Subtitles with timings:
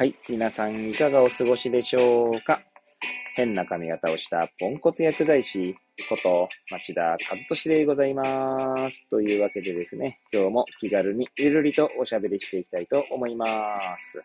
[0.00, 0.14] はい。
[0.30, 2.62] 皆さんいかがお過ごしでしょうか？
[3.34, 5.76] 変な髪型をしたポンコツ薬剤師
[6.08, 9.06] こと町田和俊でございます。
[9.10, 13.46] というわけでですね、今日も気軽にゆるりとおしゃべりしていきたいと思いま
[13.98, 14.22] す。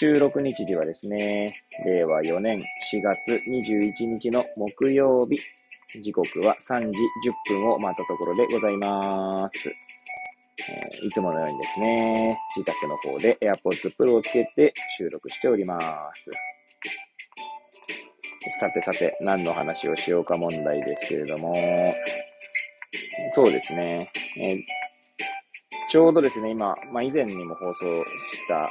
[0.00, 5.40] 収録日時はですね、令和4年4月21日の木曜日、
[6.02, 6.98] 時刻は3時
[7.48, 9.74] 10分を回ったところでございます。
[10.68, 15.78] えー、いつものようにですね、自宅の方で AirPods Pro をつけて収録しておりま
[16.14, 16.30] す。
[18.60, 21.54] さてさて、何の話をしようか問題ですけれども、
[23.30, 24.60] そうですね、えー、
[25.90, 28.68] ちょうどですね、今、まあ、以前にも放送した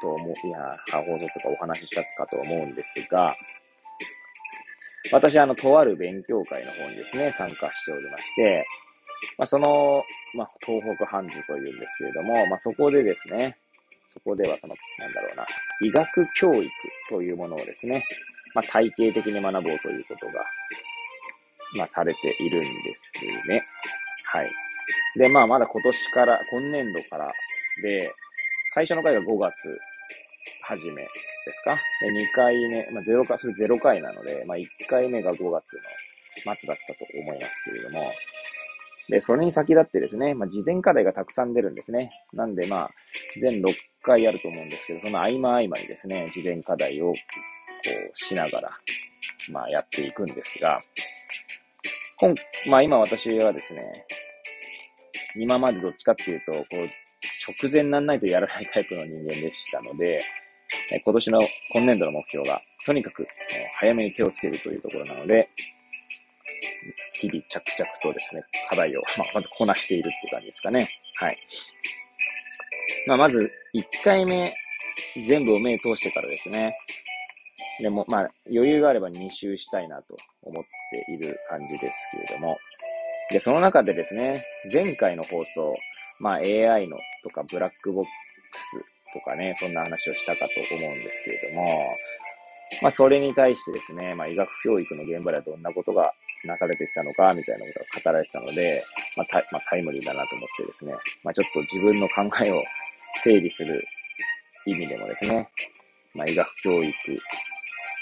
[0.00, 3.34] と思う、いや、放送とかお話ししたかと思うんですが、
[5.10, 8.64] 私、あの、とある勉強会の方にですね、参加しておりまして、
[9.38, 10.04] まあ、その、
[10.34, 13.58] まあ、東北ハンズというんですけれども、まあ、そこでですね、
[14.08, 15.46] そこではその、なんだろうな、
[15.82, 16.70] 医学教育
[17.08, 18.04] というものをですね、
[18.54, 20.44] まあ、体系的に学ぼうということが、
[21.76, 23.12] まあ、されているんです
[23.48, 23.64] ね。
[24.24, 24.50] はい。
[25.16, 27.32] で、まあ、まだ今年から、今年度から
[27.82, 28.12] で、
[28.74, 29.78] 最初の回が5月
[30.62, 31.08] 初めで
[31.52, 31.78] すか？
[32.00, 35.50] で、2回目、まあ、0回、それ0回なので、まあ、1回目が5月の
[36.56, 38.12] 末だったと思いますけれども、
[39.08, 42.10] で、それに先立ってですね、まあ、事前課題がたくさん出るんですね。
[42.32, 42.90] なんで、まあ、
[43.40, 48.70] 全6回やると思うんですけど、その合間合間にですね、事前課題を、こう、しながら、
[49.50, 50.80] まあ、やっていくんですが、
[52.18, 52.34] 今、
[52.68, 54.06] まあ、今私はですね、
[55.36, 56.88] 今までどっちかっていうと、こう、
[57.60, 60.20] 直前なんないとやらないタイプの人間でしたので、
[61.04, 61.40] 今年の
[61.72, 63.26] 今年度の目標が、とにかく
[63.74, 65.48] 早めに手をつけるというところなので、
[67.14, 70.88] 日々着々とですね、課題を、まあ、まずこなしているって感じですかね。
[71.16, 71.38] はい。
[73.06, 74.54] まあ、まず、1回目、
[75.26, 76.76] 全部を目通してからですね。
[77.80, 82.58] でも、まあ、余裕があれば2周したいなと思っている感じですけれども。
[83.30, 85.74] で、その中でですね、前回の放送、
[86.18, 88.08] まあ、AI のとかブラックボック
[88.58, 91.66] スとかね、そんな話をしたかと思うんですけれども、
[92.80, 96.14] まあ、それに対してですね、まあ、医学教育の現場ではどんなことが
[96.44, 98.84] なされてきたのか、みたいなことが語られてたので、
[99.16, 102.62] まあ、タまあ、タイムリーだなと思ってですね、まあ、ちょっと自分の考えを
[103.22, 103.84] 整理する
[104.66, 105.48] 意味でもですね、
[106.14, 106.92] まあ、医学教育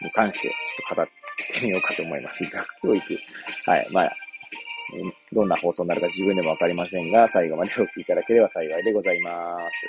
[0.02, 0.54] に関してちょ
[0.86, 2.42] っと語ってみようかと思います。
[2.44, 3.18] 医学教育。
[3.66, 3.88] はい。
[3.90, 4.16] まあ、
[5.32, 9.86] どんな放送になるか自分でもわかりませんが、最後までお聞きいただければ幸いでございます。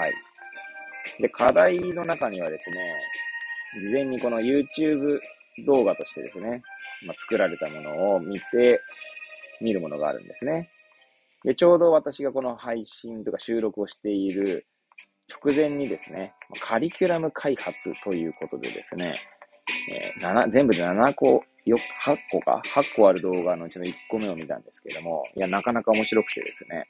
[0.00, 0.12] はい。
[1.20, 2.94] で、課題の中にはですね、
[3.80, 5.20] 事前にこの YouTube
[5.66, 6.62] 動画としてですね、
[7.06, 8.80] まあ、作られたものを見て、
[9.60, 10.70] 見るものがあるんですね。
[11.44, 14.66] で、ちょうど私がこの配信とか収録をしている
[15.28, 19.14] 直前にですね、カリキュラム開発ということでですね、
[19.90, 26.86] えー、7全部で7個、よ、8個か ?8 個ある動画のうちの1個目を見たんですけども、いや、なかなか面白くてですね、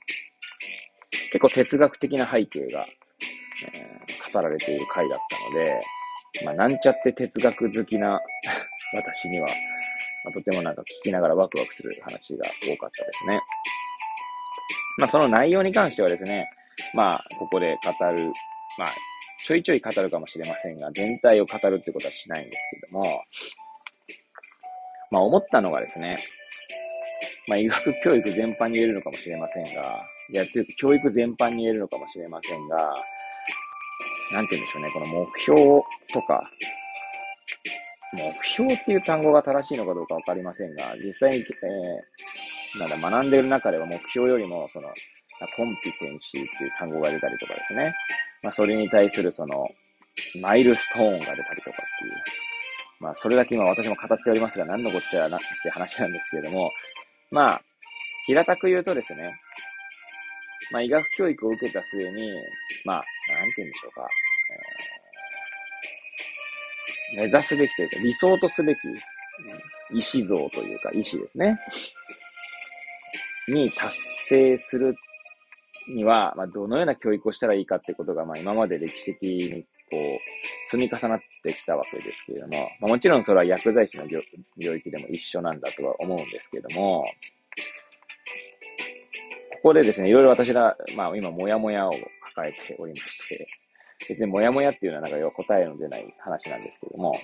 [1.32, 2.86] 結構哲学的な背景が、
[3.72, 5.80] えー、語られている回だったので、
[6.44, 8.20] まあ、なんちゃって哲学好きな
[8.94, 9.49] 私には、
[10.25, 13.41] まあ、とてもなんか聞きながらワクワクする話が多かったですね。
[14.99, 16.49] まあ、その内容に関してはですね、
[16.94, 18.33] まあ、ここで語る、
[18.78, 18.88] まあ、
[19.44, 23.22] ちょいちょい語るかもしれませんが、全体を語るってことはしないんですけども、
[25.10, 26.16] まあ、思ったのがですね、
[27.47, 30.03] まあ、医学教育全般に言えるのかもしれませんが、
[30.33, 32.94] いや、というか教育全般に言えるのかもしれませんが、
[34.33, 35.60] なんて言うんでしょうね、この目標
[36.12, 36.50] とか、
[38.14, 44.88] 目標っていう単語が正しいのかどうかわかりませんが、実際に、えー、なんだ、学んでる中では目標よりも、その、
[45.56, 47.92] コンピテンシーっていう単語が出たりとかですね。
[48.42, 49.66] まあ、それに対するその、
[50.41, 52.12] マイルストーンが出たりとかっていう。
[53.00, 56.70] まあ、それだけ今私も語っておりますが、何のこっちゃなって話なんですけれども、
[57.30, 57.62] まあ、
[58.27, 59.34] 平たく言うとですね、
[60.71, 62.33] まあ、医学教育を受けた末に、
[62.84, 64.06] まあ、なんて言うんでしょうか。
[67.16, 68.78] 目指すべきというか、理想とすべき、
[69.91, 71.59] 意思像というか、意思ですね。
[73.49, 74.97] に達成する
[75.89, 87.05] には、まあ、どのような教育をしたらいいかってことが、まあ、今まで歴史的にこう、積み重なってきたわけですけれども、まあ、もちろんそれは薬剤師の領域でも一緒なんだとは思うんですけれども、
[89.63, 91.93] ここでですね、いろいろ私が、まあ今、もやもやを
[92.34, 93.47] 抱えておりまして、
[94.09, 97.15] 別にもやもやっていうのはなんか要は答えの出ない話なんですけども、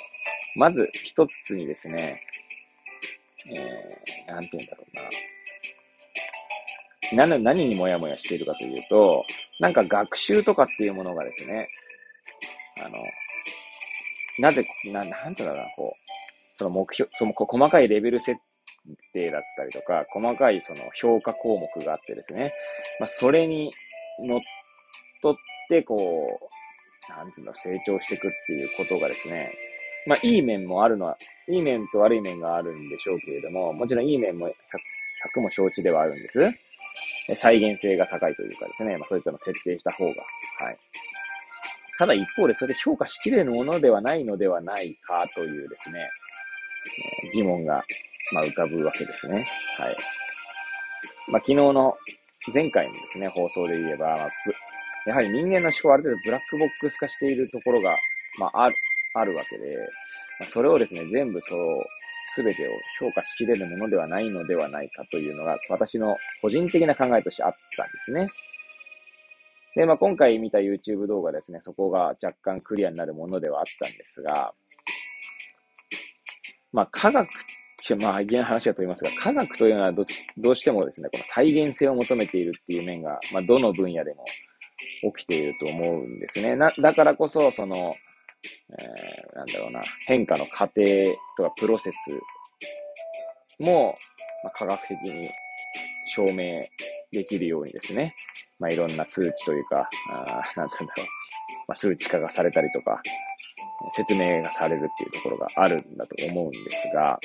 [0.57, 2.23] まず一つにですね、
[3.47, 5.03] えー、なんて言うんだろうな。
[7.27, 9.25] 何、何にもやもやしているかというと、
[9.59, 11.69] なんか学習とかっていうものがですね、
[12.85, 12.99] あの、
[14.39, 16.11] なぜ、な、なんていうのかな、こう、
[16.55, 18.41] その目標、その細かいレベル設
[19.13, 22.53] 定だったりとか、細かいその評価項目があってですね、
[23.01, 23.73] まあ、それに
[24.23, 24.41] 乗っ
[25.23, 25.39] 取っ
[25.69, 26.60] て、こう、
[27.17, 29.53] なんつうの、成長していくっていうことがですね、
[30.07, 31.19] まあ、いい面もあるのは、
[31.49, 34.53] いい面と悪い面があるんでしょうけれども、もちろんいい面も 100,
[35.37, 36.41] 100も承知ではあるんです。
[37.37, 40.11] 再現性が高いというかですね、まあ、そういったのを設定した方が、
[40.59, 40.79] はい。
[41.99, 46.09] ただ一方でそれで評価しきれるものではないのではないかというですね、
[47.35, 47.85] 疑問が、
[48.33, 49.47] まあ、浮かぶわけですね。
[49.77, 49.97] はい。
[51.29, 51.97] まあ、昨日の
[52.55, 54.31] 前回のですね、放送で言えば、まあ、
[55.07, 57.97] やはり人間の思考はある程度ブラックボックス化しているところが、
[58.39, 58.77] まあ、ある、
[59.15, 59.77] あるわけで、
[60.39, 61.85] まあ、それをですね、全部そう、
[62.33, 62.71] すべてを
[63.01, 68.29] 評価しきれるものではないのではないかというのが、私の個人的な考えとしてあったんですね。
[69.75, 74.53] で、まあ、今回見た YouTube 動画ですね、そこが若干クリアになるものではあったんですが、
[76.73, 77.29] まあ、科学、
[77.99, 84.25] まあ、現話だと言いますが、科学というのはどちどうしてもですね、この再現性を求めているっていう面が、まあ、どの分野でも
[85.15, 86.57] 起きていると思うんですね。
[86.57, 87.95] な、だからこそ、その、
[88.79, 90.83] えー、なんだろうな、変化の過程
[91.37, 91.97] とかプロセス
[93.59, 93.97] も、
[94.43, 95.31] まあ、科学的に
[96.07, 96.65] 証明
[97.13, 98.15] できるようにですね、
[98.59, 101.07] まあ、いろんな数値というか、あなんてうんだろう、
[101.69, 103.01] まあ、数値化がされたりとか、
[103.91, 107.19] 説明がされるっていうところがあるんだと思うんですが、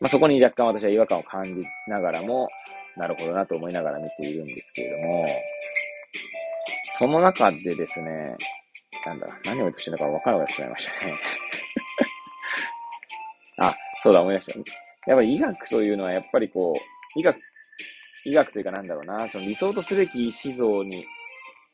[0.00, 2.48] まあ、そこに若干私は違和感を感じながらも、
[2.96, 5.26] なるほどなと思いながら見ているんですけれども、
[6.98, 8.36] その中でですね、
[9.06, 11.14] なんだ、何を言うとしてるのか分からなくなってしまいましたね。
[13.58, 14.58] あ、そうだ、思い出した。
[15.06, 16.72] やっぱり医学というのはやっぱりこ
[17.16, 17.38] う、医学、
[18.24, 21.04] 医学というかなんだろうな、その理想とすべき思想にっ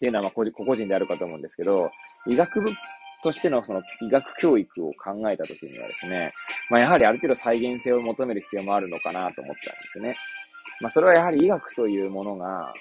[0.00, 1.90] ていうのは、まあ、個々人であるかと思うんですけど、
[2.26, 2.72] 医学部
[3.22, 6.32] としてのその医学教育を考えたときにはですね、
[6.70, 10.16] まあ、やはりある程度再現性を求める必要もあるのかなと思ったんですね。
[10.80, 12.72] まあ、それはやはり医学というものが、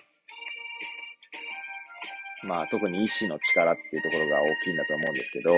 [2.43, 5.53] まあ、特に医師の力っていうところが大きいんだと思うんですけど、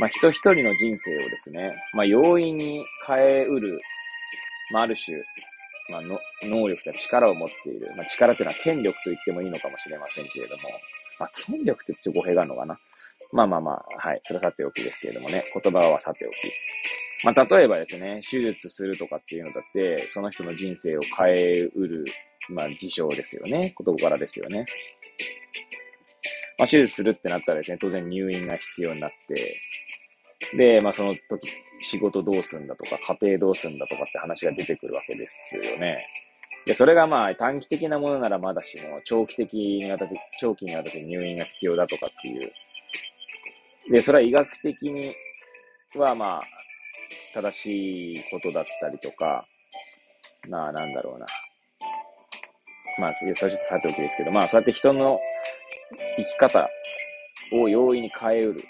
[0.00, 3.80] まあ、人一人の人生をですね、まあ、容易に変えうる、
[4.72, 5.16] まあ、ある種、
[5.90, 7.92] まあの、能力や力を持っている。
[7.96, 10.62] まあ、力というのは権力と言ってもいいのかもしれませんけれども、
[11.20, 12.78] まあ、権力ってちょっと語弊があるのかな。
[13.32, 14.20] まあまあまあ、はい。
[14.24, 15.44] それはさておきですけれどもね。
[15.62, 16.34] 言葉はさておき。
[17.24, 22.04] まあ、例えばですね、手術するとかっていうのだって、その人の人生を変えうる、
[22.50, 23.74] まあ、事象ですよね。
[23.78, 24.66] 言葉からですよね。
[26.58, 29.60] まあ、手術するってなったらですね、当然入院が必要になって、
[30.56, 31.48] で、まあ、その時、
[31.80, 36.06] 仕事どうすんだとか、家庭どうすんだとかって話が出てくるわけですよね。
[36.66, 42.52] で、それがまあ短期的なものならまだしも、長期的にわたって、長期にわたって入院が必要だとかっていう。
[43.90, 45.14] で、それは医学的に
[45.94, 46.42] はまあ、
[47.34, 49.44] 正しいことだったりとか、
[50.48, 51.26] まあなんだろうな。
[52.96, 55.18] まあ、最初とさておきですけど、まあそうやって人の
[56.16, 56.68] 生き方
[57.52, 58.64] を容易に変えうる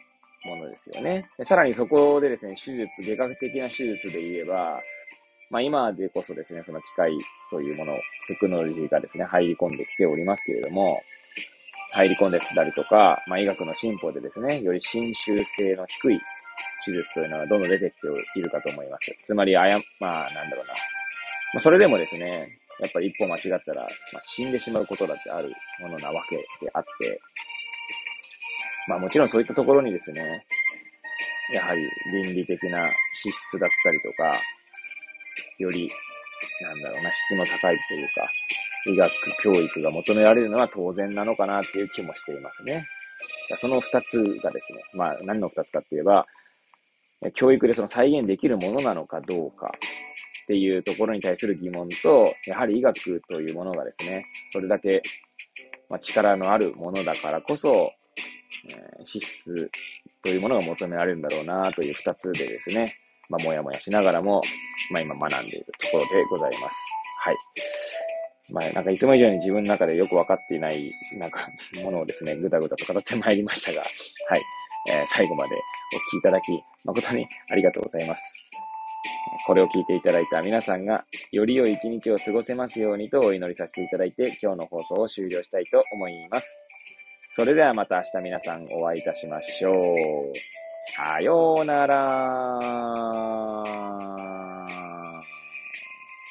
[0.46, 1.28] ものですよね。
[1.37, 4.81] でさらにそこでですね、手術、外科的な手術で言えば、
[5.50, 7.12] まあ今でこそですね、その機械
[7.50, 7.94] というもの、
[8.28, 10.99] テクノロジーがですね、入り込んできておりますけれども、
[11.92, 16.21] 入り込んできたりとか、まあ医学の進歩でですね、より侵襲性の低い
[16.84, 18.00] 手術というのがどんどん出てき
[18.32, 19.14] ているかと思います。
[19.25, 20.73] つまり、あや、まあなんだろうな。
[21.54, 22.49] まあそれでもですね、
[22.80, 23.82] やっぱり一歩間違ったら、
[24.12, 27.20] まあ、死んでしまうことだってあるものなわけであって、
[28.88, 30.44] まあもちろんそういったところにですね、
[31.52, 31.82] やはり
[32.12, 34.34] 倫理的な資質だったりとか、
[35.58, 35.90] より、
[36.62, 38.28] なんだろうな、質の高いというか、
[38.87, 42.84] 医学教育が求められるのは当然なのかなっていう気もしていますね。
[43.57, 46.27] その二つがですね、まあ何の二つかって言えば、
[47.33, 49.73] 教育でその再現できるものなのかどうか
[50.45, 55.03] っていうところに対する疑問と、やはり医学というものがですね、それだけ、
[55.89, 57.93] ま力のあるものだからこそ、
[58.69, 59.71] えー、資質
[60.23, 62.95] というものが求められるんだろうなという二つでですね、
[63.29, 64.43] まあ、もやもやしながらも、
[64.91, 66.77] まあ、今学んでいるところでございます。
[67.21, 67.37] はい。
[68.51, 71.49] まあ、なんかいつも以上に自分の中でよくわかっていない、なんか、
[71.83, 73.81] ものをですね、 ぐだぐだと語ってまいりましたが、
[74.29, 74.43] はい。
[74.87, 75.61] えー、最後までお聞
[76.11, 78.23] きいただき、誠にありがとうございます。
[79.47, 86.67] これを聞いていただいた皆さんが、より良い一日を過ごせますようにとお祈りさせていただいて、今日の放送を終了したいと思います。
[87.29, 89.75] それではまた明日皆さんお会いいたしましょう。
[90.97, 93.15] さようなら。